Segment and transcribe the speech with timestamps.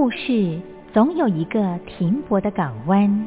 [0.00, 0.60] 故事
[0.94, 3.26] 总有一个停泊的港湾。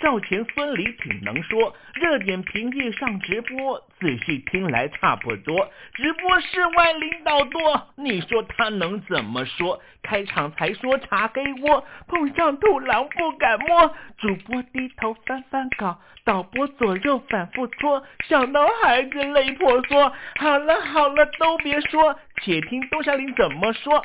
[0.00, 1.74] 赵钱孙李挺能说。
[1.94, 5.68] 热点平地上直播，仔细听来差不多。
[5.94, 9.80] 直播室外领导多，你说他能怎么说？
[10.02, 13.94] 开场才说查黑窝，碰上土狼不敢摸。
[14.18, 20.12] 主播低头翻翻稿，导播左右反复搓，想到孩子泪婆娑。
[20.36, 24.04] 好了好了，都别说，且听东山林怎么说。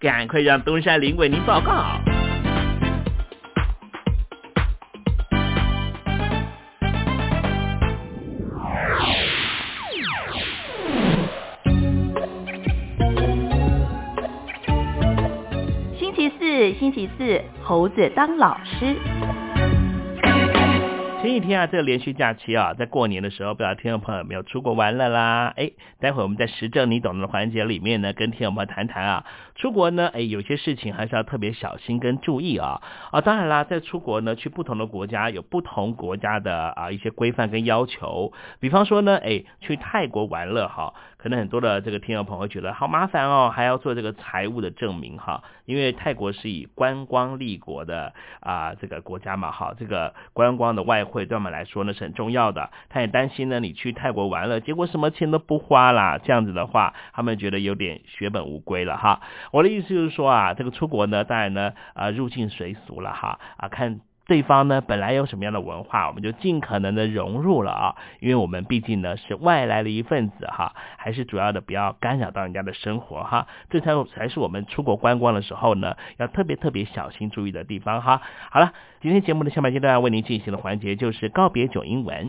[0.00, 2.00] 赶快让东山林为您报告。
[15.98, 18.96] 星期四，星期四，猴子当老师。
[21.22, 25.52] 前几天啊，这个连续假期啊，在过年的时候，不知道听众朋友有没有出国玩了啦？
[25.54, 25.70] 哎，
[26.00, 29.24] 待会我们在时政你懂的环节里面呢，跟听众朋友谈谈啊，
[29.60, 32.80] 出国呢，哎，有些事情还是要特别小心跟注意啊
[33.12, 52.70] 啊，当然啦，在出国呢，去不同的国家有不同国家的啊一些规范跟要求，比方说呢，哎，去泰国玩乐哈，可能很多的这个听众朋友觉得好麻烦哦，还要做这个财务的证明哈，因为泰国是以观光立国的啊这个国家嘛，哈，这个观光的外汇对我们来说呢是很重要的。
[52.88, 59.20] 他也担心呢，你去泰国玩了，结果什么钱都不花啦，这样子的话，他们觉得有点血本无归了哈。
[59.50, 64.00] 我的意思就是说啊，这个出国呢，当然呢啊入境随俗了哈啊看。
[64.26, 78.22] 对方呢本来有什么样的文化，我们就尽可能的融入了啊，因为我们毕竟呢是外来的一份子哈，还是主要的不要干扰到人家的生活哈，这才才是我们出国观光的时候呢要特别特别小心注意的地方哈。
[78.52, 82.28] 好了，今天节目的下半阶段为您进行的环节就是告别九英文。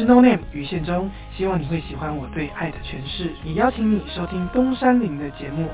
[0.00, 1.10] 是 No Name 于宪忠。
[1.36, 5.68] 希望你会喜欢我对爱的诠释，也邀请你收听东山林的节目。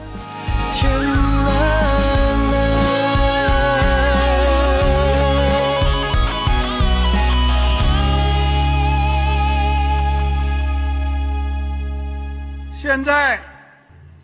[12.82, 13.38] 现在，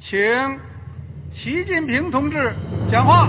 [0.00, 0.18] 请
[1.32, 2.52] 习近平同志
[2.90, 3.28] 讲话。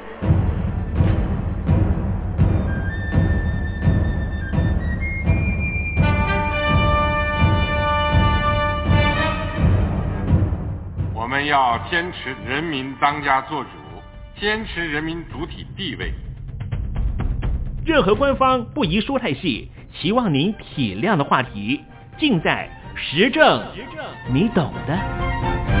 [11.31, 13.69] 我们要坚持人民当家作主，
[14.37, 16.11] 坚持人民主体地位。
[17.85, 21.85] 任何官方不宜说太细，希望您体谅的话题，
[22.17, 25.80] 尽在实证，实证，你懂的。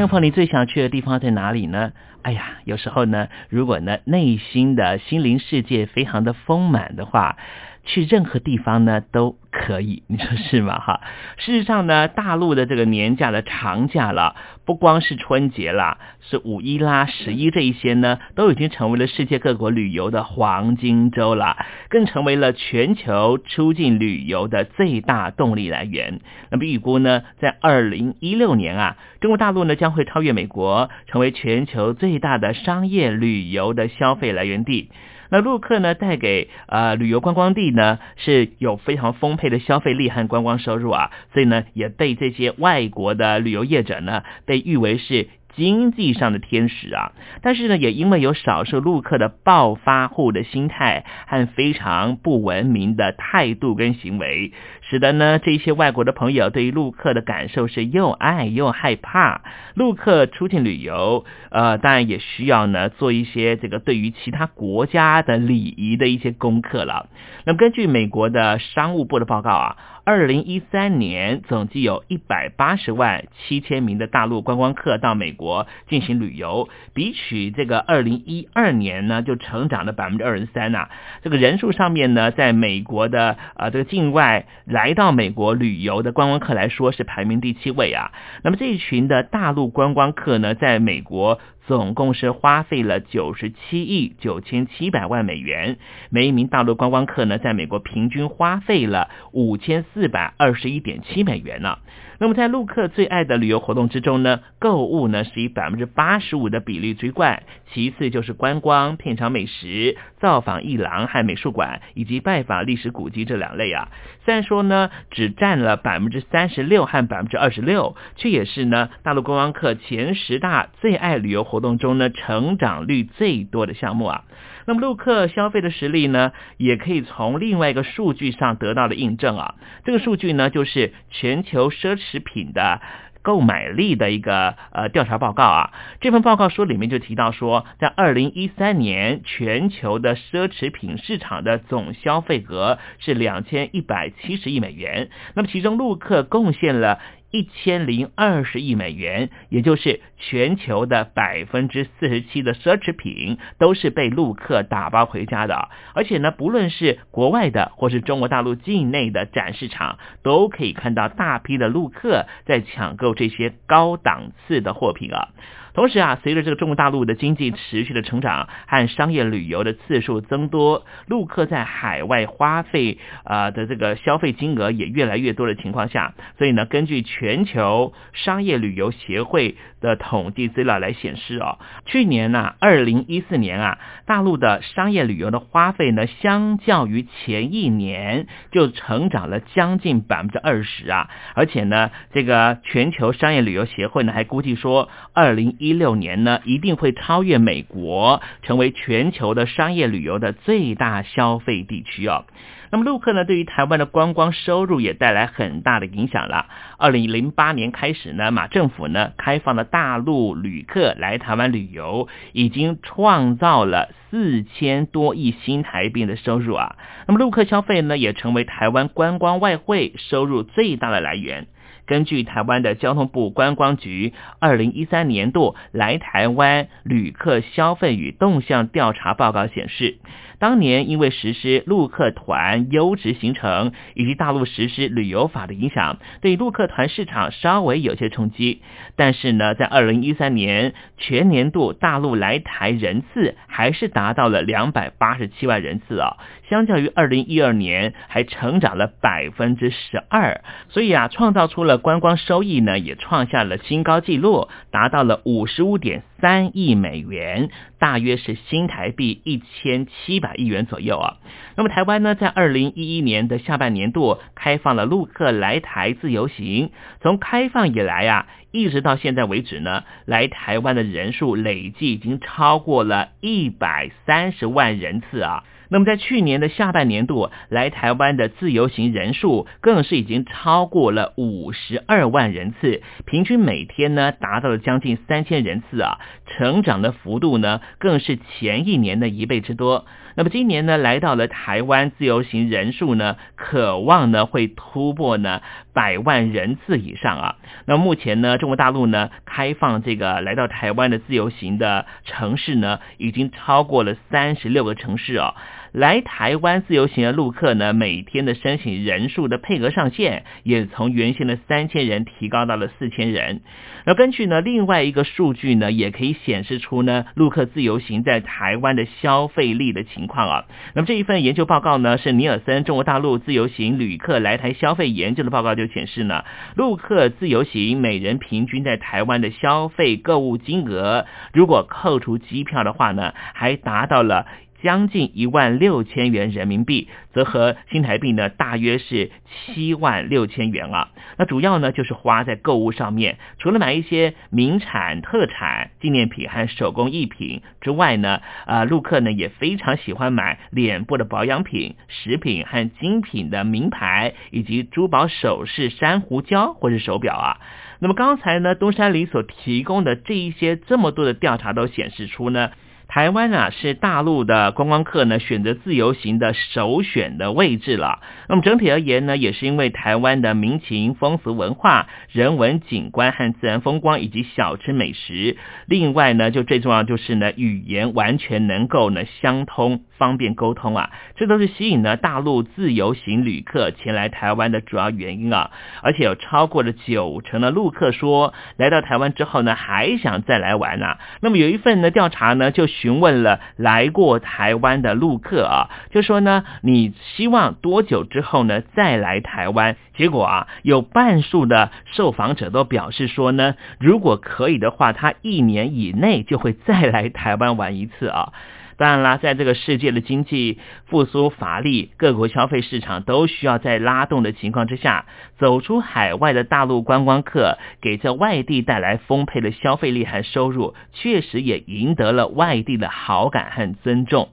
[0.00, 1.92] 众朋友，你最想去的地方在哪里呢？
[2.22, 7.36] 哎呀，有时候呢，如果呢内心的心灵世界非常的丰满的话。
[7.84, 10.78] 去任何地方呢都可以，你说是吗？
[10.78, 11.00] 哈，
[11.38, 21.56] 事实上呢，大陆的这个年假的长假了，不光是春节啦，是五一啦、十一这一些呢，都已经成为了世界各国旅游的黄金周了，
[21.88, 26.20] 更成为了全球出境旅游的最大动力来源。
[26.50, 34.90] 那么预估呢，在二零一六年啊，中国大陆呢将会超越美国，成为全球最大的商业旅游的消费来源地。
[35.30, 45.28] 那陆客呢，带给呃旅游观光地呢是有非常丰沛的消费力和观光收入啊，所以呢也被这些外国的旅游业者呢被誉为是。
[45.60, 47.12] 经济上的天使啊，
[47.42, 59.42] 但是呢，也因为有少数陆客的暴发户的心态和非常不文明的态度跟行为，使得呢这些外国的朋友对于陆客的感受是又爱又害怕。
[59.74, 67.10] 陆客出境旅游，呃，当然也需要呢做一些这个对于其他国家的礼仪的一些功课了。
[67.44, 69.76] 那么根据美国的商务部的报告啊。
[70.04, 80.88] 二零一三年，总计有一百八十万七千名的大陆观光客到美国进行旅游，比起这个二零一二年呢，就成长了百分之二十三呐。
[81.22, 88.10] 这个人数上面呢，在美国的呃这个境外来到美国旅游的观光客来说，是排名第七位啊。
[88.42, 91.38] 那么这一群的大陆观光客呢，在美国。
[91.70, 95.78] 总共是花费了九十七亿九千七百万美元，
[96.10, 101.78] 每一名大陆观光客呢，在美国平均花费了五千四百二十一点七美元呢。
[102.22, 113.88] 那么在陆客最爱的旅游活动之中呢，购物呢是以百分之八十五的比例最冠，其次就是观光、品尝美食、造访艺廊和美术馆，以及拜访历史古迹这两类啊。
[114.26, 124.24] 虽然说呢只占了百分之三十六和百分之二十六，却也是呢大陆观光客前十大最爱旅游活动中呢成长率最多的项目啊。
[124.70, 129.56] 那么陆客消费的实力呢，也可以从另外一个数据上得到了印证啊。
[129.84, 132.80] 这个数据呢，就是全球奢侈品的
[133.20, 135.72] 购买力的一个呃调查报告啊。
[136.00, 145.10] 这份报告书里面就提到说，在二零一三年，全球的奢侈品市场的总消费额是两千一百七十亿美元。
[145.34, 147.00] 那么其中陆客贡献了。
[147.30, 155.68] 一千零二十亿美元，也就是全球的百分之四十七的奢侈品都是被陆客打包回家的。
[155.94, 165.28] 而且呢，不论是国外的或是中国大陆境内的展示场，都可以看到大批的陆客在抢购这些高档次的货品啊。
[165.72, 202.24] 同时啊，随着这个中国大陆的经济持续的成长和商业旅游的次数增多，陆客在海外花费啊的这个消费金额也越来越多的情况下，所以呢，根据全全球商业旅游协会的统计资料来显示哦，去年呢，二零一四年啊，大陆的商业旅游的花费呢，相较于前一年就成长了将近百分之二十啊，而且呢，这个全球商业旅游协会呢还估计说，二零一六年呢，一定会超越美国，成为全球的商业旅游的最大消费地区哦。
[202.72, 206.46] 那么陆客呢，对于台湾的观光收入也带来很大的影响了。
[206.78, 216.76] 二零零八年开始呢，马政府呢开放了大陆旅客来台湾旅游，已经创造了四千多亿新台币的收入啊。
[217.08, 221.48] 那么陆客消费呢，也成为台湾观光外汇收入最大的来源。
[221.86, 229.98] 根据台湾的交通部观光局二零一三年度来台湾旅客消费与动向调查报告显示。
[230.40, 238.62] 当年因为实施陆客团优质行程以及大陆实施旅游法的影响，对陆客团市场稍微有些冲击。
[238.96, 246.16] 但是呢，在二零一三年全年度大陆来台人次还是达到了两百八十七万人次啊，
[246.48, 250.40] 相较于二零一二年还成长了百分之十二。
[250.70, 260.29] 所以啊，创造出了观光收益呢，也创下了新高纪录，达到了五十五点三亿美元，大约是新台币一千七百。
[260.34, 261.16] 亿元左右啊。
[261.56, 266.70] 那么台湾呢，在二零一一年的下半年度开放了陆客来台自由行。
[267.00, 275.44] 从开放以来啊，一直到现在为止呢，来台湾的人数累计已经超过了一百三十万人次啊。
[275.70, 289.86] 那么在去年的下半年度，来台湾的自由行人数更是已经超过了五十二万人次，平均每天呢达到了将近三千人次啊，成长的幅度呢更是前一年的一倍之多。
[290.16, 295.40] 那么今年呢，来到了台湾自由行人数呢，渴望呢会突破呢
[295.72, 297.36] 百万人次以上啊。
[297.64, 305.34] 那目前呢，中国大陆呢开放这个来到台湾的自由行的城市呢，已经超过了三十六个城市哦。
[305.72, 313.40] 来台湾自由行的陆客呢，每天的申请人数的配额上限也从原先的三千人提高到了四千人。
[313.86, 320.44] 那根据呢另外一个数据呢，也可以显示出呢陆客自由行在台湾的消费力的情况啊。
[320.74, 326.24] 那么这一份研究报告呢，是尼尔森中国大陆自由行旅客来台消费研究的报告就显示呢，
[326.56, 334.26] 陆客自由行每人平均在台湾的消费购物金额，如果扣除机票的话呢，还达到了。
[334.62, 340.90] 将近一万六千元人民币，则和新台币呢大约是七万六千元啊。
[341.18, 357.38] 那主要呢就是花在购物上面，除了买一些名产、特产、纪念品和手工艺品之外呢，啊，陆客呢也非常喜欢买脸部的保养品、食品和精品的名牌，以及珠宝首饰、珊瑚礁或者手表啊。
[357.78, 362.50] 那么刚才呢东山里所提供的这一些这么多的调查都显示出呢。
[362.92, 368.00] 台湾啊是大陆的观光客呢选择自由行的首选的位置了。
[368.28, 375.36] 那么整体而言呢，也是因为台湾的民情风俗文化、人文景观和自然风光以及小吃美食。
[375.66, 385.52] 另外呢，就最重要就是呢，语言完全能够呢相通，方便沟通啊，这都是吸引呢大陆自由行旅客前来台湾的主要原因啊。
[385.82, 390.98] 而且有超过了九成的陆客说，来到台湾之后呢，还想再来玩啊。
[391.20, 392.66] 那么有一份呢调查呢就。
[392.80, 399.76] 询问了来过台湾的陆客啊，就说呢，你希望多久之后呢再来台湾？
[399.94, 408.32] 结果啊，有半数的受访者都表示说呢，如果可以的话，他一年以内就会再来台湾玩一次啊。
[408.80, 415.04] 当然啦，在这个世界的经济复苏乏力，各国消费市场都需要在拉动的情况之下，
[415.38, 424.30] 走出海外的大陆观光客，给这外地带来丰沛的消费力和收入，确实也赢得了外地的好感和尊重。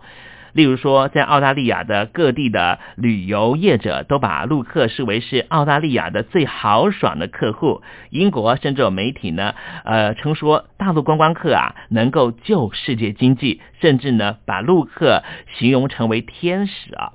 [0.58, 7.84] 例如说，在澳大利亚的各地的旅游业者都把陆客视为是澳大利亚的最豪爽的客户。
[8.10, 9.54] 英国甚至有媒体呢，
[9.86, 15.22] 呃，称说大陆观光客啊能够救世界经济，甚至呢把陆客
[15.60, 17.12] 形容成为天使啊。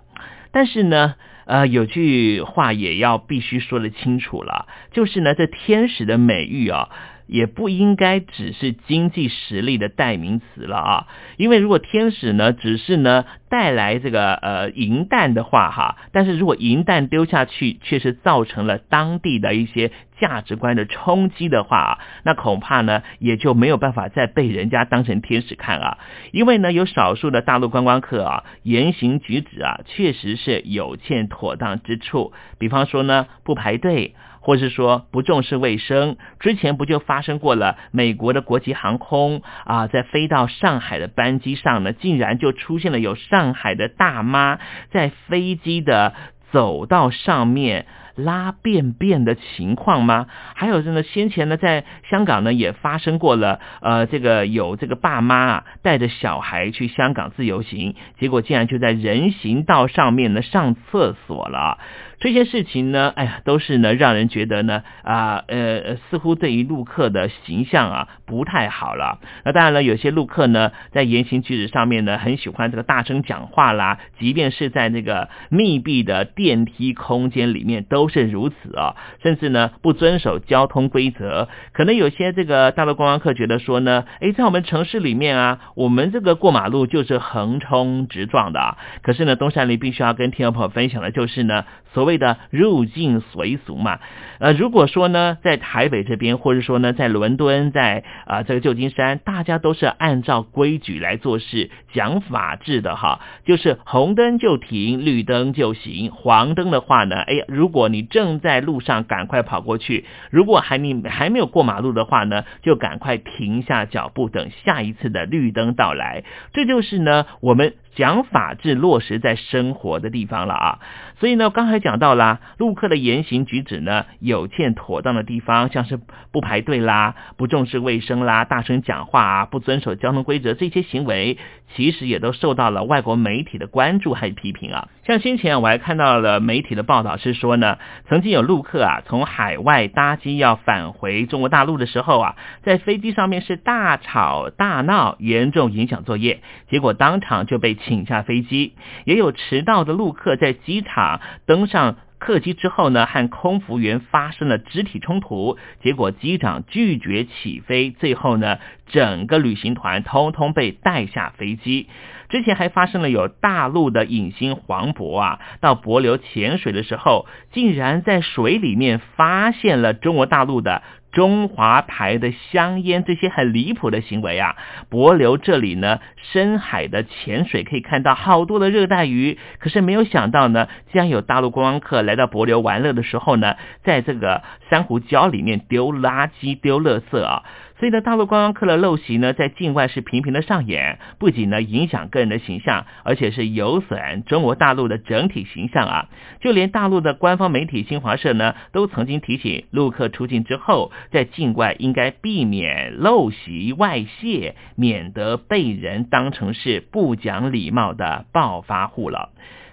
[0.52, 6.90] 但是呢，呃，有句话也要必须说得清楚了，就是呢，这天使的美誉啊。
[7.32, 11.06] 也不应该只是经济实力的代名词了啊，
[11.38, 25.98] 因为如果天使呢只是呢带来这个呃银弹的话哈，但是如果银弹丢下去却是造成了当地的一些价值观的冲击的话，那恐怕呢也就没有办法再被人家当成天使看啊，
[26.32, 34.14] 因为呢有少数的大陆观光客啊言行举止啊确实是有欠妥当之处，比方说呢不排队。
[34.42, 37.78] 或是说不重视卫生，之前不就发生过了？
[37.92, 44.58] 美国的国际航空啊，在飞到上海的班机上呢，竟然就出现了有上海的大妈
[44.90, 46.12] 在飞机的
[46.50, 50.26] 走道上面拉便便的情况吗？
[50.54, 61.78] 还有呢，先前呢，在香港呢也发生过了，呃，这个有这个爸妈啊带着小孩去香港自由行，结果竟然就在人行道上面呢上厕所了。
[62.22, 69.18] 这些事情呢，哎呀，都是呢，让人觉得呢，啊，呃，似乎对于陆客的形象啊不太好了。
[69.44, 81.48] 那当然了，有些陆客呢，在言行举止上面呢，很喜欢这个大声讲话啦，即便是在那个密闭的电梯空间里面都是如此啊，甚至呢不遵守交通规则。
[81.72, 88.78] 可能有些这个大陆观光客觉得说呢，哎，在我们城市里面啊，我们这个过马路就是横冲直撞的啊。
[89.02, 92.12] 可是呢，东山林必须要跟听众朋友分享的就是呢，所谓。
[92.22, 93.98] 的入境随俗嘛，
[94.38, 116.22] 呃，如果说呢，在台北这边，或者说呢，在伦敦，在啊这个旧金山，大家都是按照规矩来做事，讲法治的哈，就是红灯就停，绿灯就行，黄灯的话呢，哎，如果你正在路上，赶快跑过去；如果还你还没有过马路的话呢，就赶快停下脚步，等下一次的绿灯到来。
[116.52, 120.78] 这就是呢，我们讲法治落实在生活的地方了啊。
[121.18, 125.98] 所以呢，刚才讲到啦，陆客的言行举止呢有欠妥当的地方，像是
[126.32, 131.38] 不排队啦、不重视卫生啦、大声讲话啊、不遵守交通规则这些行为，
[131.74, 134.88] 其实也都受到了外国媒体的关注和批评啊。
[135.04, 148.74] 像先前我还看到了媒体的报道是说呢，曾经有陆客啊从海外搭机要返回中国大陆的时候啊，在飞机上面是大吵大闹，严重影响作业，结果当场就被请下飞机。
[149.04, 161.88] 也有迟到的陆客在机场登上客机之后呢，和空服员发生了肢体冲突，结果机长拒绝起飞，最后呢，整个旅行团通通被带下飞机。
[162.28, 174.56] 之前还发生了有大陆的影星黄渤啊，到帛琉潜水的时候，竟然在水里面发现了中国大陆的中华牌的香烟，这些很离谱的行为啊！
[174.88, 176.00] 柏流这里呢，
[176.32, 187.42] 深海的潜水可以看到好多的热带鱼，可是没有想到呢，竟然有大陆观光客来到柏流玩乐的时候呢，在这个珊瑚礁里面丢垃圾、丢垃圾啊！
[187.82, 196.08] 所以呢，大陆观光客的陋习呢，在境外是频频的上演，不仅呢影响个人的形象，而且是有损中国大陆的整体形象啊！
[196.40, 209.30] 就连大陆的官方媒体新华社呢，都曾经提醒陆客出境之后，在境外应该避免陋习外泄，免得被人当成是不讲礼貌的暴发户了。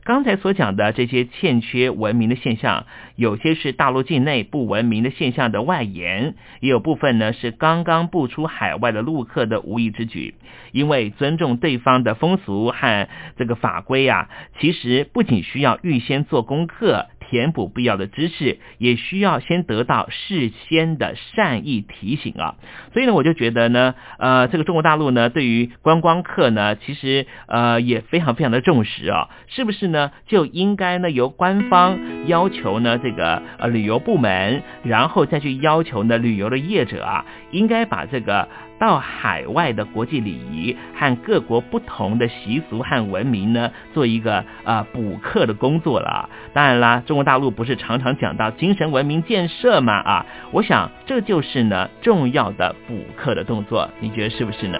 [0.10, 10.34] 刚才所讲的这些欠缺文明的现象，有些是大陆境内不文明的现象的外延，也有部分呢是刚刚步出海外的陆客的无意之举。
[10.72, 17.06] 因为尊重对方的风俗和这个法规啊，其实不仅需要预先做功课。
[17.30, 22.56] 填补必要的知识，也需要先得到事先的善意提醒啊。
[22.92, 29.30] 所以呢，我就觉得呢，呃，这个中国大陆呢，对于观光客呢，其实呃也非常非常的重视啊。
[29.46, 29.99] 是不是呢？
[30.26, 38.48] 就应该呢由官方要求呢这个呃旅游部门，然后再去要求呢旅游的业者啊，应该把这个。
[38.80, 46.30] 到海外的国际礼仪和各国不同的习俗和文明呢，做一个啊补课的工作了。
[46.54, 49.96] 当然啦，中国大陆不是常常讲到精神文明建设嘛？
[49.96, 54.80] 啊，我想这就是呢重要的补课的动作，你觉得是不是呢？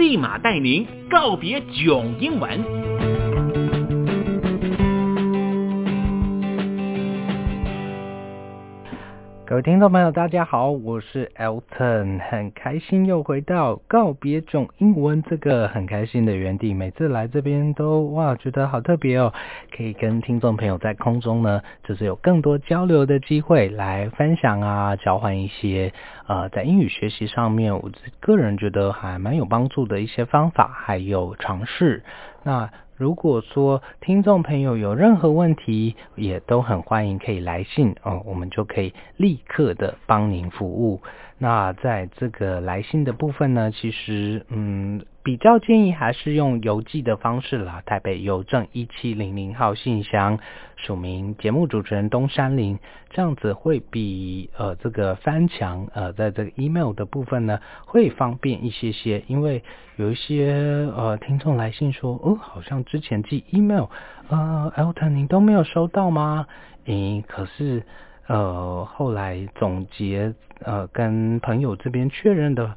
[0.00, 2.89] 立马带您告别囧英文。
[9.50, 16.72] 各位听众朋友，大家好，我是 Elton，很开心又回到告别囧英文这个很开心的园地。
[16.72, 19.34] 每次来这边都哇，觉得好特别哦，
[19.76, 25.92] 可以跟听众朋友在空中呢，就是有更多交流的机会来分享啊，交换一些
[26.28, 32.04] 呃在英语学习上面，我个人觉得还蛮有帮助的一些方法，还有尝试。
[32.44, 41.00] 那如果说听众朋友有任何问题，也都很欢迎可以来信哦，我们就可以立刻的帮您服务。
[41.42, 45.02] 那在这个来信的部分呢，其实嗯。
[45.22, 50.38] 比较建议还是用邮寄的方式啦，台北邮政一七零零号信箱，
[50.76, 52.78] 署名节目主持人东山林，
[53.10, 59.62] 这样子会比呃这个翻墙呃在这个 email 的部分呢会方便一些些，因为
[59.96, 63.88] 有一些呃听众来信说，哦好像之前寄 email，
[64.30, 66.46] 呃 Elton 您都没有收到吗？
[66.86, 67.82] 诶可是
[68.26, 70.32] 呃后来总结
[70.64, 72.76] 呃跟朋友这边确认的。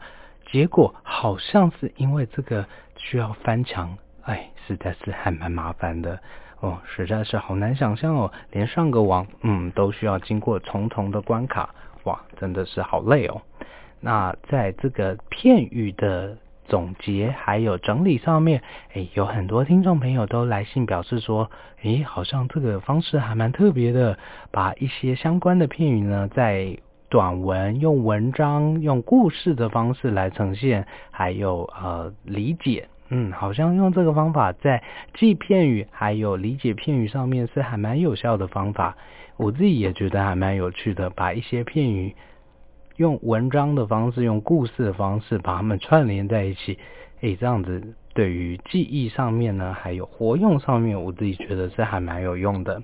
[0.52, 2.66] 结果好像是因为这个
[2.96, 6.20] 需要翻墙，哎，实在是还蛮麻烦的
[6.60, 13.42] 哦，实在是好难想象哦，连上个网，嗯，都需要经过重重的关卡，哇，真的是好累哦。
[14.00, 18.62] 那在这个片语的总结还有整理上面，
[18.94, 21.50] 哎，有很多听众朋友都来信表示说，
[21.82, 24.20] 哎，好像这个方式还蛮特别的，
[24.52, 26.78] 把一些相关的片语呢，在
[27.14, 34.82] 短文用文章用故事的方式来呈现，还有呃理解，嗯，好像用这个方法在
[35.14, 38.98] 记片语还有理解片语上面是还蛮有效的方法。
[39.38, 42.16] 我自己也觉得还蛮有趣的，把一些片语
[42.96, 46.80] 用文章的方式、用故事的方式把它们串联在一起，
[47.22, 52.82] 诶，这样子对于记忆上面呢，还有活用上面，我自己觉得是还蛮有用的。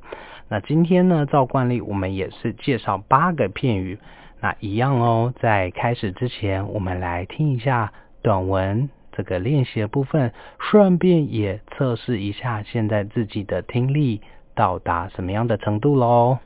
[0.49, 3.99] 那今天呢，照惯例我们也是介绍八个片语。
[4.41, 14.21] 那一样哦，在开始之前，我们来听一下短文这个练习的部分，顺便也测试一下现在自己的听力
[14.55, 16.39] 到达什么样的程度喽。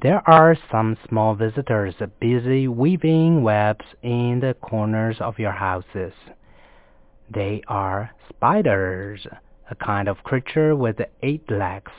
[0.00, 6.12] There are some small visitors busy weaving webs in the corners of your houses.
[7.28, 9.26] They are spiders,
[9.68, 11.90] a kind of creature with eight legs.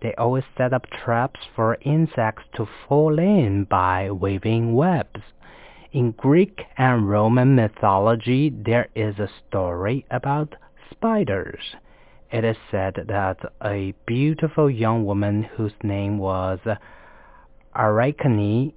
[0.00, 5.20] They always set up traps for insects to fall in by weaving webs.
[5.92, 10.54] In Greek and Roman mythology, there is a story about
[10.90, 11.76] spiders.
[12.30, 16.60] It is said that a beautiful young woman whose name was
[17.74, 18.72] Arachne,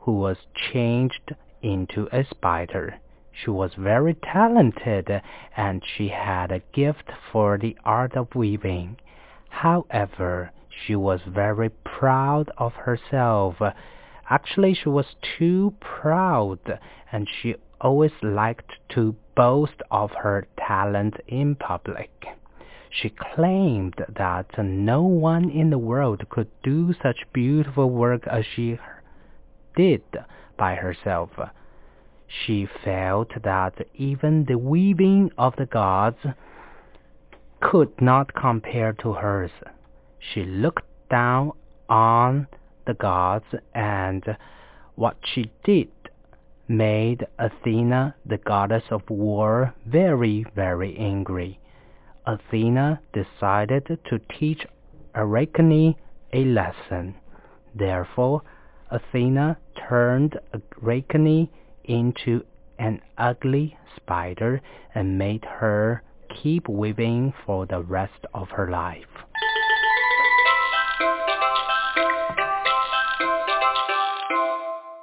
[0.00, 2.96] who was changed into a spider.
[3.32, 5.22] She was very talented
[5.56, 8.98] and she had a gift for the art of weaving.
[9.48, 13.56] However, she was very proud of herself.
[14.28, 16.78] Actually, she was too proud
[17.12, 22.10] and she always liked to boast of her talent in public.
[23.00, 28.78] She claimed that no one in the world could do such beautiful work as she
[29.74, 30.02] did
[30.56, 31.30] by herself
[32.28, 36.18] she felt that even the weaving of the gods
[37.60, 39.50] could not compare to hers.
[40.18, 41.52] She looked down
[41.88, 42.48] on
[42.84, 44.36] the gods and
[44.96, 45.90] what she did
[46.68, 51.60] made Athena, the goddess of war, very, very angry.
[52.26, 54.66] Athena decided to teach
[55.14, 55.94] Arachne
[56.32, 57.14] a lesson.
[57.74, 58.42] Therefore,
[58.90, 59.58] Athena
[59.88, 60.38] turned
[60.82, 61.48] Arachne
[61.84, 62.44] into
[62.78, 64.60] an ugly spider
[64.94, 66.02] and made her
[66.42, 69.24] keep weaving for the rest of her life.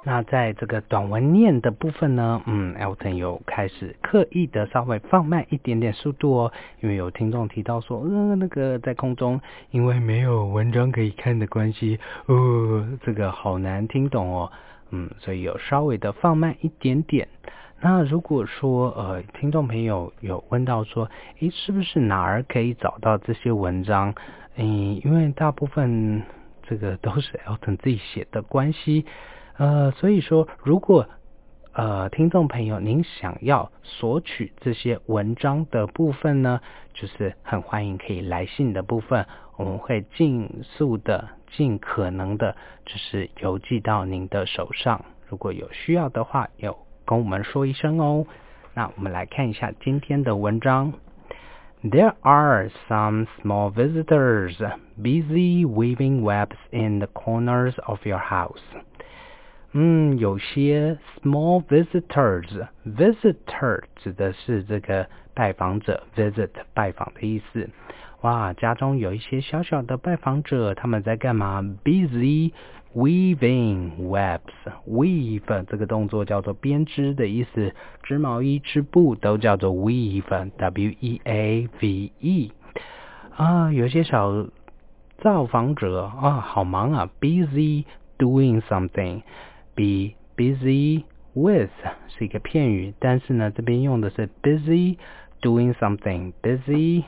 [0.06, 9.40] 那在这个短文念的部分呢，嗯，Elton 有开始刻意的稍微放慢一点点速度哦，因为有听众提到说，呃，那个在空中
[9.70, 14.52] 因为没有文章可以看的关系，呃，这个好难听懂哦，
[14.90, 17.26] 嗯，所以有稍微的放慢一点点。
[17.80, 21.08] 那如果说呃，听众朋友有问到说，
[21.40, 24.14] 诶，是不是哪儿可以找到这些文章？
[24.56, 26.22] 嗯，因为大部分
[26.62, 29.06] 这个都是 Elton 自己写的关系。
[29.56, 31.06] 呃，所以说，如果
[31.72, 36.60] 呃听众朋友您想要索取这些文章的部分呢，
[36.92, 45.04] 就是很欢迎可以来信的部分，我们会尽速的、尽可能的，就是邮寄到您的手上。
[45.28, 48.26] 如果有需要的话，有跟我们说一声哦。
[48.74, 50.92] 那我们来看一下今天的文章。
[51.82, 54.56] There are some small visitors
[54.96, 58.62] busy weaving webs in the corners of your house.
[59.76, 67.68] 嗯，有些 small visitors，visitor 指的是这个拜访者，visit 拜访的意思。
[68.20, 72.52] 哇，家中有一些小小的拜访者，他们在干嘛？Busy
[72.94, 82.52] weaving webs，weave 这个动作叫做编织的意思，织毛衣、织布都叫做 weave，w e a v e。
[83.36, 84.46] 啊，有些小
[85.18, 89.22] 造访者啊，好忙啊，busy doing something。
[89.75, 91.69] be busy with
[92.07, 94.97] 是一个片语，但是呢，这边用的是 busy
[95.41, 97.03] doing something busy，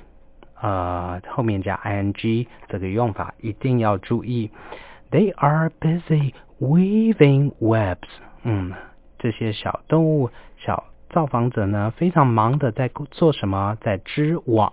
[0.62, 4.51] 呃，后面加 ing 这个用法一定要注意。
[5.12, 8.07] They are busy weaving webs。
[8.43, 8.73] 嗯，
[9.19, 13.77] 这些小动物、小造访者呢，非常忙的在做什么？
[13.81, 14.71] 在织网。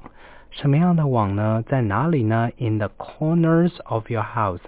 [0.51, 1.63] 什么样的网呢？
[1.69, 2.51] 在哪里呢？
[2.57, 4.63] In the corners of your house。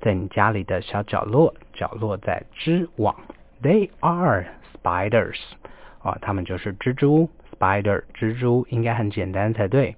[0.00, 3.14] 在你家里的小角落，角落在织网。
[3.62, 5.38] They are spiders，
[6.02, 7.30] 啊，它们就是蜘蛛。
[7.58, 9.94] Spider，蜘蛛应该很简单才对。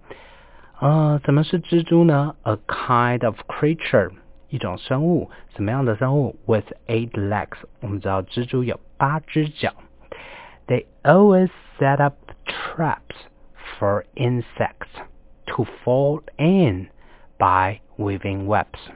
[0.81, 2.37] 呃，什么是蜘蛛呢？
[2.42, 4.11] A kind of creature，
[4.51, 5.31] 一种生物。
[5.55, 6.37] 什么样的生物？
[6.47, 9.73] With eight legs，我们知道蜘蛛有八只脚。
[10.66, 13.16] They always set up traps
[13.79, 14.90] for insects
[15.47, 16.88] to fall in
[17.38, 18.90] by weaving webs.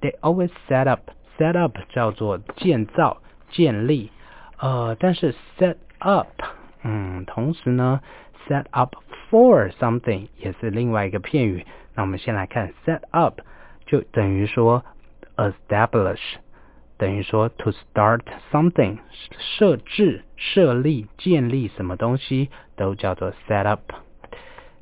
[0.00, 3.18] They always set up set up 叫做建造、
[3.50, 4.10] 建立，
[4.58, 6.28] 呃，但是 set up，
[6.82, 8.00] 嗯，同时呢
[8.46, 8.94] ，set up
[9.30, 11.66] for something 也是另外一个片语。
[11.94, 13.40] 那我们先来看 set up，
[13.86, 14.84] 就等于说
[15.36, 16.20] establish，
[16.96, 18.20] 等于说 to start
[18.52, 18.98] something，
[19.38, 23.92] 设置、设立、建立什么东西都叫做 set up。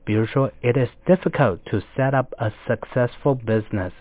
[0.05, 3.91] 比如说，It is difficult to set up a successful business。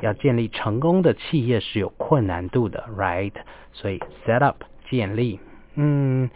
[0.00, 3.34] 要建立成功的企业是有困难度的，right？
[3.72, 5.38] 所以 set up 建立。
[5.74, 6.30] 嗯，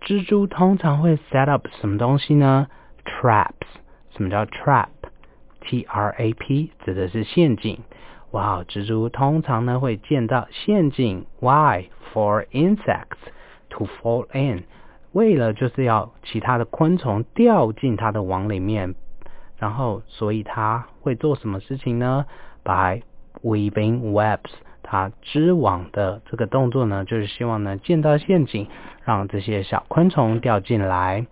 [0.00, 2.68] 蜘蛛通常会 set up 什么东西呢？
[3.04, 3.52] Traps。
[4.16, 7.78] 什么叫 trap？T R A P 指的是陷阱。
[8.32, 11.26] 哇，蜘蛛通常呢会建造陷阱。
[11.40, 13.18] Why？For insects
[13.70, 14.64] to fall in。
[15.17, 18.93] 为了就是要其他的昆虫掉进它的网里面，
[19.57, 22.27] 然后所以它会做什么事情呢
[22.63, 23.01] ？By
[23.41, 24.51] weaving webs，
[24.83, 28.67] 它织网的这个动作呢，就是希望呢建造陷阱，
[29.05, 31.25] 让这些小昆虫掉进来。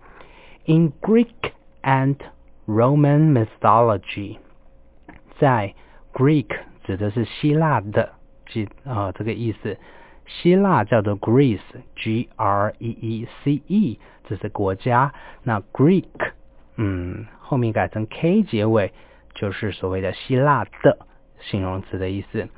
[0.64, 1.52] In Greek
[1.84, 2.16] and
[2.66, 4.38] Roman mythology，
[5.38, 5.76] 在
[6.12, 6.48] Greek
[6.82, 8.14] 指的是希腊的，
[8.48, 9.78] 即啊这个意思。
[10.26, 15.14] 希腊叫做 Greece，G R E E C E，这是国家。
[15.44, 16.04] 那 Greek，
[16.76, 18.92] 嗯，后面改成 K 结尾，
[19.34, 20.98] 就是所谓的希腊的
[21.40, 22.48] 形容词的意思。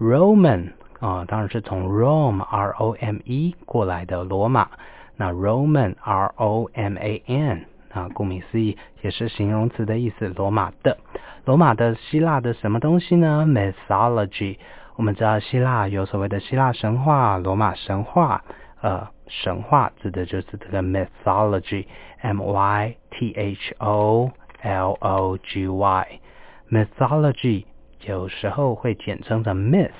[0.00, 4.68] Roman 啊，当然是从 Rome R O M E 过来的罗马。
[5.16, 10.28] 那 Roman R O M A N 啊，顾名思义也是形容词的意思。
[10.28, 10.98] 罗马的，
[11.44, 14.56] 罗马的希腊的什么东西呢？Mythology。
[14.96, 18.44] 我们知道希腊有所谓的希腊神话、罗马神话，
[18.82, 24.30] 呃，神话指的就是这个 mythology，m y t h o
[24.62, 27.64] l o g y，mythology
[28.04, 29.90] 有时候会简称成 myth。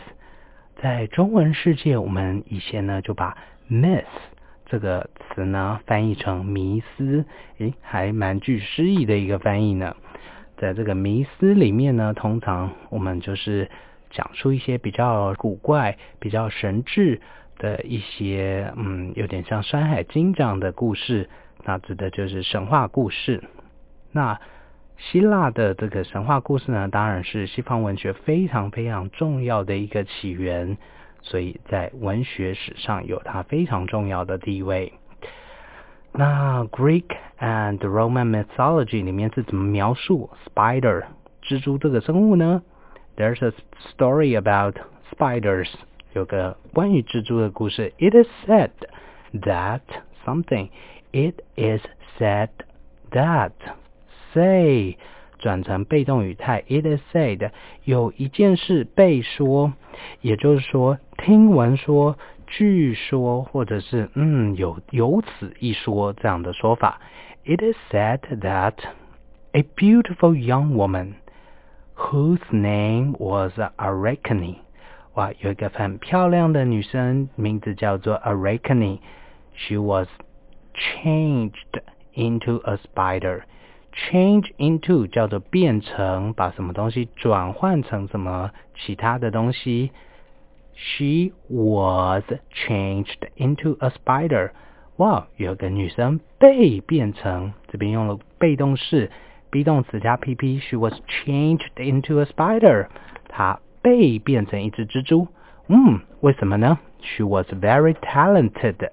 [0.81, 3.37] 在中文世界，我们以前呢就把
[3.71, 4.05] myth
[4.67, 7.25] 这个词呢翻译成迷思，
[7.59, 9.97] 诶，还蛮具诗意的一个翻译呢。
[10.59, 13.71] 在这个迷思里面呢，通常我们就是
[14.13, 17.21] 讲述一些比较古怪、比较神智
[17.59, 21.29] 的一些，嗯，有点像《山海经》这样的故事，
[21.65, 23.43] 那指的就是神话故事。
[24.13, 24.41] 那
[24.97, 30.79] 希腊的这个神话故事呢，当然是西方文学非常非常重要的一个起源。
[31.25, 34.93] 所以在文学史上有它非常重要的地位。
[36.11, 37.05] 那 Greek
[37.39, 41.05] and Roman mythology 里面是怎么描述 spider
[41.45, 42.63] 蜘蛛这个生物呢
[43.16, 43.54] ？There's a
[43.92, 44.76] story about
[45.12, 45.70] spiders，
[46.14, 47.94] 有个关于蜘蛛的故事。
[47.98, 48.72] It is said
[49.34, 49.82] that
[50.26, 50.70] something.
[51.12, 51.82] It is
[52.18, 52.50] said
[53.12, 53.52] that
[54.34, 54.98] say
[55.40, 56.64] 转成被动语态。
[56.68, 57.52] It is said
[57.84, 59.74] 有一件事被说，
[60.22, 62.18] 也就是说听闻说。
[62.50, 67.02] 据说，或者是嗯，有有此一说这样的说法。
[67.44, 68.76] It is said that
[69.52, 71.16] a beautiful young woman
[72.02, 74.58] whose name was Arachne，
[75.14, 80.08] 哇，有一个很漂亮的女生，名字叫做 Arachne。She was
[80.74, 81.54] changed
[82.14, 89.92] into a spider。Change into 叫做变成，把什么东西转换成什么其他的东西。
[90.76, 94.52] She was changed into a spider。
[94.98, 99.10] 哇，有个女生被变成，这边用了被动式
[99.53, 100.59] ，be 动词加 pp。
[100.59, 102.89] She was changed into a spider。
[103.29, 105.29] 她被变成一只蜘蛛。
[105.69, 108.91] 嗯，为什么呢？She was very talented。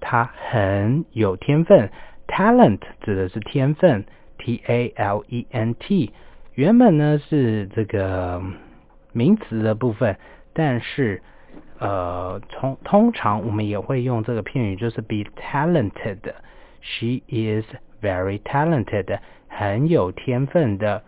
[0.00, 1.90] 她很有天分。
[2.28, 4.04] Talent 指的是天分
[4.38, 6.12] ，T A L E N T。
[6.54, 8.42] 原本呢是这个
[9.12, 10.16] 名词的部分。
[10.52, 11.20] 但是，
[11.80, 16.20] 呃，通通常我们也会用这个片语，就是 be talented。
[16.80, 17.64] She is
[18.00, 19.18] very talented，
[19.56, 21.02] 很有天分的。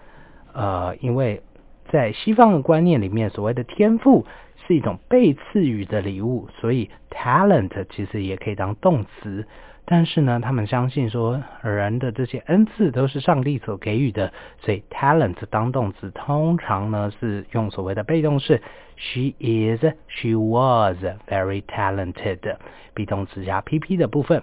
[0.53, 1.43] 呃，因为
[1.91, 4.27] 在西方的观念里面，所谓的天赋
[4.67, 9.47] 是一种被赐予的礼物，所以 talent 其实也可以当动词。
[9.89, 18.61] 但是呢，他们相信说人的这些恩赐都是上帝所给予的，所以 talent 当动词通常呢是用所谓的被动式。
[18.97, 20.97] She is, she was
[21.29, 22.57] very talented。
[22.95, 24.43] be 动词加 pp 的部分。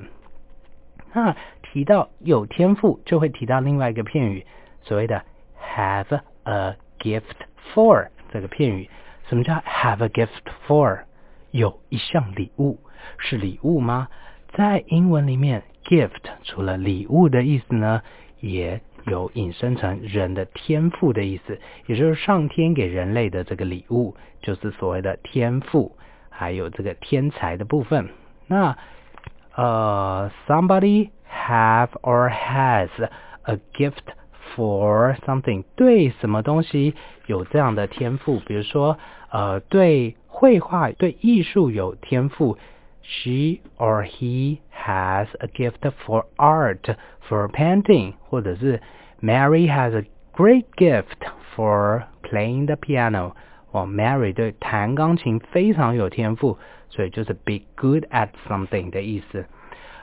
[1.11, 1.35] 那
[1.73, 4.45] 提到有天赋，就会提到另外一个片语，
[4.83, 5.23] 所谓的
[5.75, 7.23] have a gift
[7.73, 8.87] for 这个片语。
[9.27, 10.27] 什么叫 have a gift
[10.67, 10.99] for？
[11.49, 12.79] 有一项礼物，
[13.17, 14.07] 是礼物吗？
[14.53, 18.03] 在英文里面，gift 除了礼物的意思呢，
[18.39, 25.97] 也有引申成人的天赋的意思，也就是上天给人类的这个礼物，就是所谓的天赋，
[26.29, 28.09] 还有这个天才的部分。
[28.45, 28.77] 那
[29.55, 32.88] 呃，somebody have or has
[33.42, 34.04] a gift
[34.54, 36.94] for something，对什么东西
[37.26, 38.40] 有这样的天赋？
[38.40, 38.98] 比如说，
[39.30, 42.58] 呃，对绘画、对艺术有天赋。
[43.02, 46.94] she or he has a gift for art,
[47.26, 48.82] for painting，或者是
[49.22, 50.04] Mary has a
[50.34, 51.16] great gift
[51.56, 53.32] for playing the piano。
[53.70, 56.58] 哦，Mary 对弹钢琴非常有天赋，
[56.90, 59.46] 所以就是 be good at something 的意思。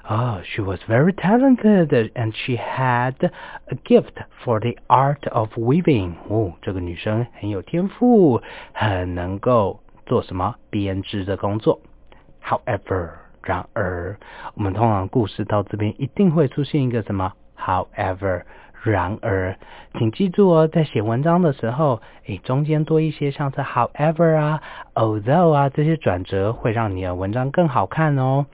[0.10, 6.14] Oh, she was very talented and she had a gift for the art of weaving.
[6.30, 8.42] 哦，这个女生很有天赋，
[8.74, 11.82] 很能够做什么编织的工作。
[12.44, 13.10] However，
[13.42, 14.18] 然而，
[14.54, 17.34] 我们通常故事到这边一定会出现一个什么？
[17.58, 18.44] However，
[18.84, 19.58] 然而，
[19.98, 24.62] 请记住哦，在写文章的时候，诶，中间多一些像是 However 啊、
[24.94, 28.46] Although 啊这些转折，会让你的文章更好看哦。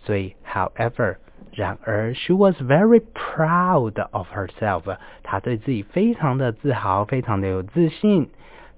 [0.00, 1.16] 所以，However，
[1.52, 4.96] 然而，She was very proud of herself。
[5.22, 8.30] 她对自己非常的自豪，非常的有自信。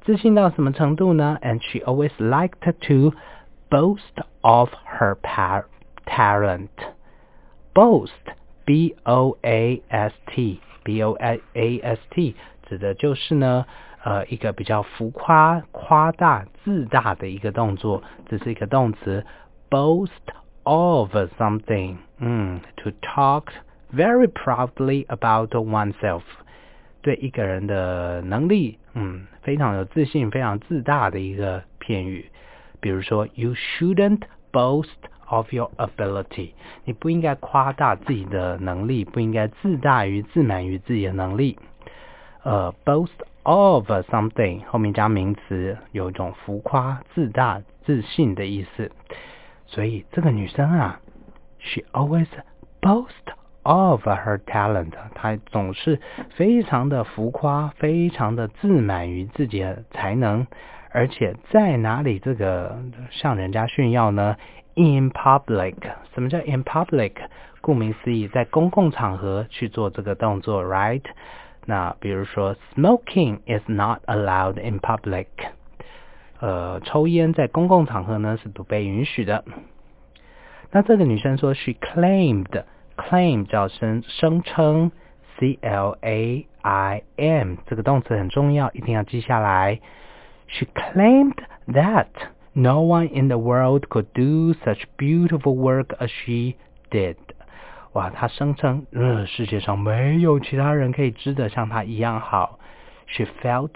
[0.03, 1.39] 自信到什么程度呢？
[1.43, 3.15] And she always liked to
[3.71, 5.17] boast of her
[6.07, 6.69] talent.
[7.75, 8.11] Boast,
[8.65, 11.41] b o a s t, b o a
[11.81, 12.35] s t，
[12.69, 13.67] 指的就是呢，
[14.03, 18.03] 呃，一个比较浮夸、夸大、自大的一个动作。
[18.29, 19.25] 这是一个动词，
[19.71, 20.09] boast
[20.65, 23.45] of something，嗯，to talk
[23.95, 26.23] very proudly about oneself，
[27.03, 32.31] 对一个人的能力，嗯，非常有自信、非常自大的一个片语。
[32.81, 34.23] 比如说，You shouldn't
[34.53, 34.87] boast
[35.28, 36.52] Of your ability。
[36.86, 41.58] 你不应该夸大自己的能力，不应该自大于、自满于自己的能力。
[42.44, 43.08] 呃，boast
[43.44, 48.92] of something 后面加名词，有一种浮夸、自大、自信的意思。
[49.66, 51.00] 所以这个女生啊
[51.60, 52.28] ，she always
[52.82, 53.08] boast
[53.64, 54.92] of her talent。
[55.16, 56.00] 她总是
[56.36, 60.46] 非常的浮夸，非常的自满于自己的才能。
[60.92, 62.78] 而且在哪里这个
[63.10, 64.36] 向人家炫耀呢
[64.75, 65.77] ？In public，
[66.15, 67.13] 什么叫 in public？
[67.61, 71.03] 顾名思义，在公共场合去做这个动作，right？
[71.67, 75.27] 那比如说，smoking is not allowed in public。
[76.41, 79.45] 呃，抽烟在公共场合呢是不被允许的。
[80.71, 84.93] 那这个女生说，she claimed，claim 叫声声称，
[85.39, 89.81] c l a i m 这个动词很重要，一定要记下来。
[90.47, 92.07] She claimed that
[92.53, 96.57] no one in the world could do such beautiful work as she
[96.91, 97.17] did。
[97.93, 102.59] 哇，她声称，呃，世界上没有其他人可以织得像她一样好。
[103.07, 103.71] She felt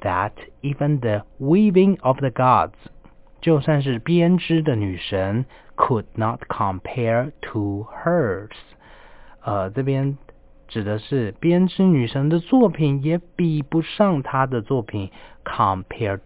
[0.00, 2.72] that even the weaving of the gods，
[3.40, 5.44] 就算是编织的女神，
[5.76, 8.50] could not compare to hers。
[9.42, 10.16] 呃，这边
[10.68, 15.10] 指的是编织女神的作品也比不上她的作品。
[15.44, 16.18] compare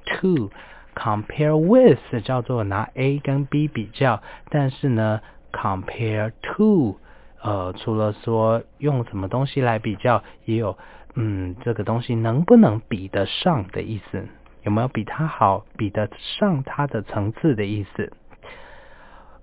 [0.96, 5.20] Compare with 叫做拿 A 跟 B 比较，但是呢
[5.52, 6.98] ，compare to，
[7.42, 10.78] 呃，除了说用什么东西来比较，也有
[11.16, 14.26] 嗯，这个东西能不能比得上的意思，
[14.64, 18.14] 有没有比它好，比得上它的层次的意思。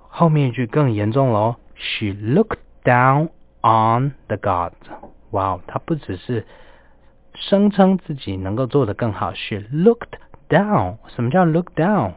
[0.09, 3.29] 后面一句更严重喽，She looked down
[3.61, 4.73] on the gods。
[5.31, 6.47] 哇，她不只是
[7.35, 10.19] 声称自己能够做得更好，She looked
[10.52, 10.98] down。
[11.16, 12.14] 什么叫 look down？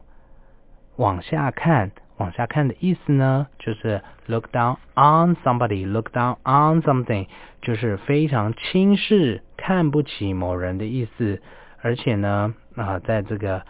[0.96, 7.26] 往下看，往下看的意思呢，就是 look down on somebody，look down on something，
[7.62, 11.40] 就是非常轻视、看不起某人的意思。
[11.82, 13.62] 而且呢，啊，在这个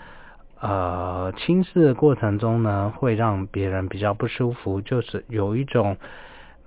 [0.60, 5.96] 呃轻视的过程中呢，会让别人比较不舒服，就是有一种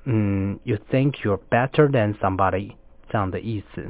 [0.05, 2.71] 嗯，you think you're better than somebody
[3.09, 3.85] 这样的意思。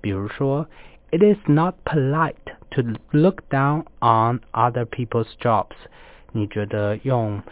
[0.00, 0.66] 比如说，
[1.10, 2.34] It is not polite
[2.70, 5.76] to look down on other people's jobs。
[6.32, 7.42] 你觉得用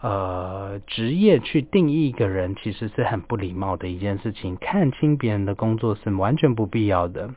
[0.00, 4.56] 呃职业去定义一个人，其实是很不礼貌的一件事情。
[4.56, 7.30] 看清别人的工作是完全不必要的。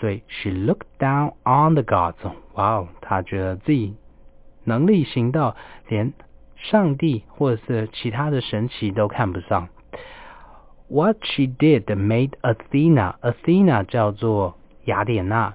[0.00, 2.14] 所以，She looked down on the gods。
[2.54, 3.96] 哇哦，她觉得自己
[4.64, 5.56] 能力行到
[5.88, 6.12] 连
[6.56, 9.68] 上帝或者是其他的神奇都看不上。
[10.88, 13.16] What she did made Athena.
[13.20, 15.54] Athena 叫做雅典娜，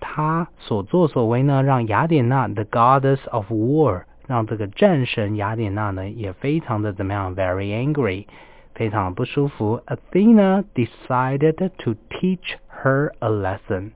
[0.00, 7.34] 她所作所为呢，让雅典娜 the goddess of war，让这个战神雅典娜呢也非常的怎么样？
[7.34, 8.26] Very angry，
[8.74, 9.82] 非常不舒服。
[9.86, 13.92] Athena decided to teach her a lesson。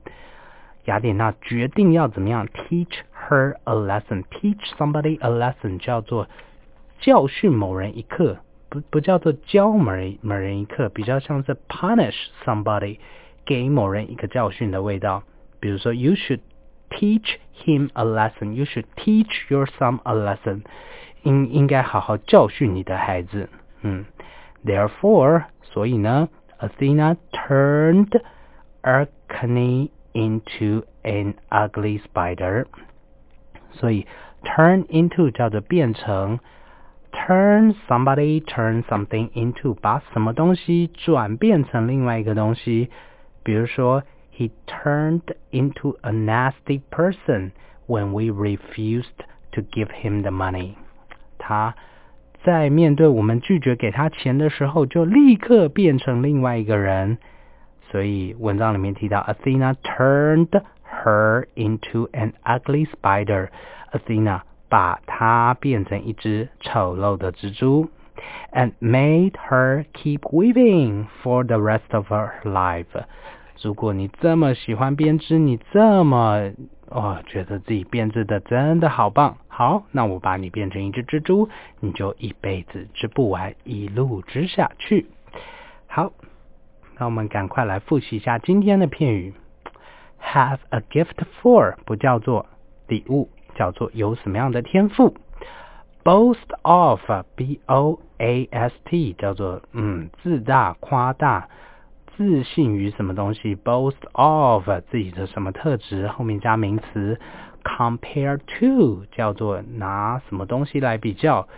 [0.85, 2.47] 雅典娜决定要怎么样？
[2.47, 4.23] Teach her a lesson.
[4.23, 6.27] Teach somebody a lesson 叫做
[6.99, 8.37] 教训某人一课。
[8.69, 12.15] 不不叫做教某人某人一课，比较像是 punish
[12.45, 12.99] somebody，
[13.45, 15.23] 给某人一个教训的味道。
[15.65, 16.39] 比如说，you should
[16.89, 20.63] teach him a lesson，you should teach your son a lesson，
[21.23, 23.49] 应应该好好教训你的孩子。
[23.81, 24.05] 嗯，
[24.65, 26.29] therefore，所以呢，
[26.59, 28.21] Athena turned
[28.81, 32.65] Arachne into an ugly spider。
[33.71, 34.05] 所以
[34.43, 36.39] turn into 叫做变成。
[37.13, 42.89] turn somebody turn something into 把什么东西转变成另外一个东西。
[43.43, 44.03] 比如说
[44.35, 47.51] ，He turned into a nasty person
[47.87, 50.75] when we refused to give him the money。
[51.37, 51.75] 他
[52.43, 57.17] 在面对我们拒绝给他钱的时候，就立刻变成另外一个人。
[57.89, 60.61] 所以文章里面提到，Athena turned
[61.03, 67.89] her into an ugly spider。Athena 把它变成一只丑陋的蜘蛛，
[68.53, 72.85] and made her keep weaving for the rest of her life。
[73.62, 76.52] 如果你这么喜欢编织，你这么
[76.88, 81.48] 哦觉得自己编织的真的好棒，好，那我把你变成一只蜘蛛，
[81.80, 85.06] 你就一辈子织不完，一路织下去。
[85.86, 86.12] 好，
[86.98, 89.34] 那我们赶快来复习一下今天的片语。
[90.20, 92.46] Have a gift for 不叫做
[92.88, 93.28] 礼物。
[93.58, 95.16] 叫做有什么样的天赋
[96.04, 101.48] ？Boast of，b o a s t，叫做嗯自大夸大，
[102.16, 106.08] 自信于什么东西？Boast of 自己的什么特质？
[106.08, 107.20] 后面加名词。
[107.62, 111.48] Compare to 叫做拿什么东西来比较？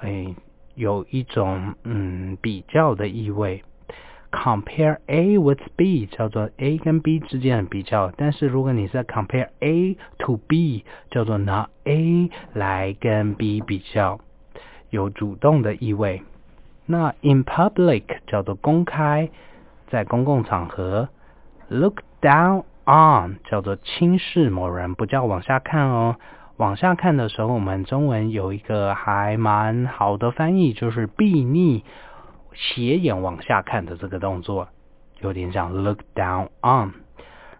[0.00, 0.34] 哎，
[0.74, 3.62] 有一种嗯比较的意味。
[4.32, 13.60] compare A with B 叫做 A 跟 B 之间的比较，但是如果你是 compare A to B，叫做拿 A 来跟 B
[13.60, 14.20] 比较，
[14.88, 16.22] 有主动的意味。
[16.86, 19.30] 那 in public 叫做公开，
[19.90, 21.08] 在公共场合。
[21.68, 26.16] look down on 叫做轻视某人，不叫往下看哦。
[26.56, 31.84] 往下看的时候，我们中文有一个还蛮好的翻译，就是避逆。
[32.52, 34.68] 斜眼往下看的这个动作，
[35.20, 36.92] 有点像 look down on。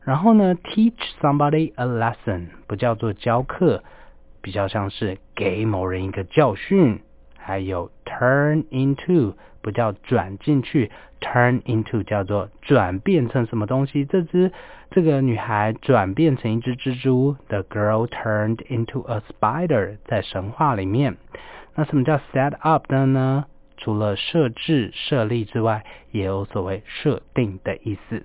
[0.03, 3.85] 然后呢，teach somebody a lesson 不叫做教课，
[4.43, 7.01] 比较像是给某人一个教训。
[7.43, 10.91] 还有 turn into 不叫转进去
[11.21, 14.05] ，turn into 叫做转变成什么东西。
[14.05, 14.53] 这只
[14.91, 21.17] 这个女孩转变成一只蜘蛛，the girl turned into a spider，在神话里面。
[21.75, 23.45] 那什么叫 set up 的呢？
[23.77, 28.23] 除了设置、设立之外，也有所谓设定的意思。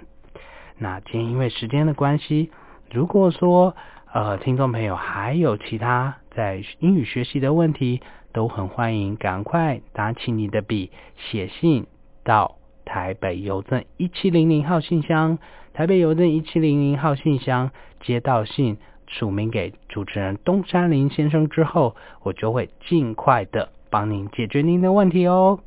[0.77, 2.51] 那今天因为时间的关系，
[2.91, 3.75] 如果说
[4.11, 8.01] 呃听众朋友还有其他在英语学习的问题，
[8.35, 11.87] 都很欢迎，赶快拿起你的笔，写信
[12.25, 15.39] 到台北邮政一七零零号信箱，
[15.73, 17.71] 台北邮政一七零零号信箱，
[18.01, 18.75] 接到信
[19.07, 25.61] 署名给主持人东山林先生之后，我就会尽快的帮您解决您的问题哦。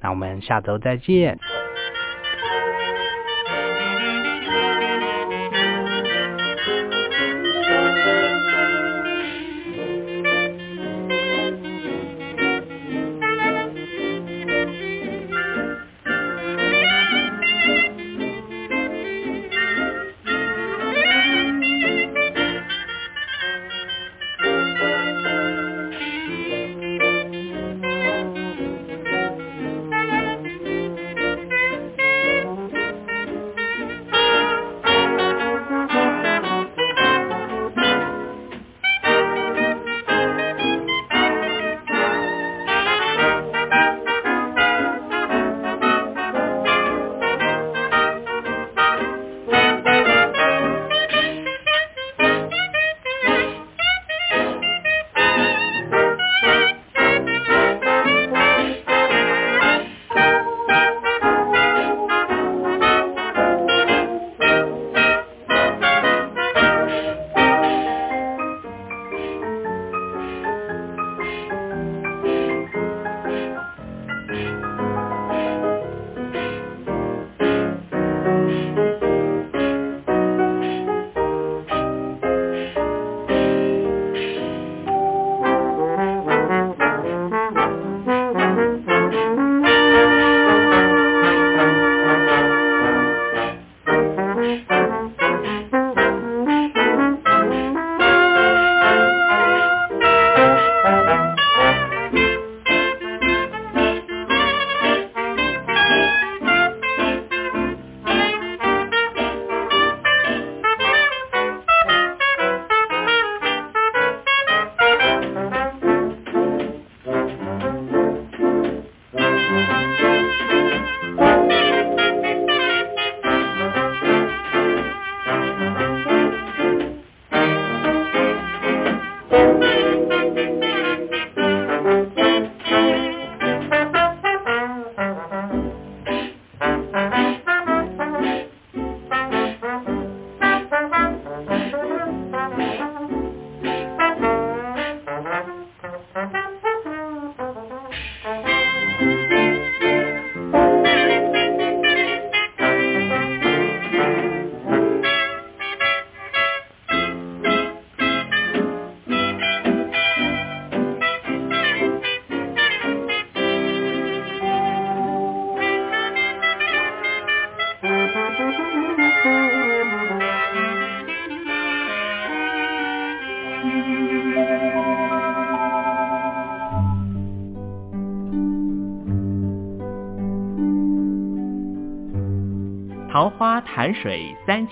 [0.00, 1.40] 那我们下周再见。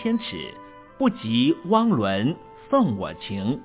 [0.04, 0.52] 千尺，
[0.98, 2.36] 不及汪伦
[2.68, 3.58] 送我情。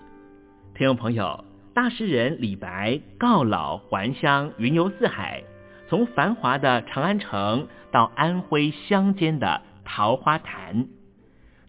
[0.74, 5.44] 听众朋友，大诗人李白告老还乡，云游四海，
[5.90, 10.88] 从繁华的长安城到安徽乡间的桃花潭。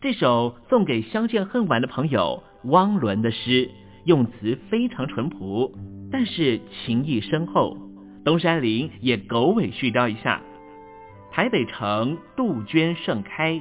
[0.00, 3.68] 这首送给相见恨晚的朋友汪伦的诗，
[4.04, 5.74] 用词非常淳朴，
[6.12, 7.76] 但是情意深厚。
[8.24, 10.40] 东山林也狗尾续貂一下。
[11.32, 13.60] 台北城杜鹃盛开，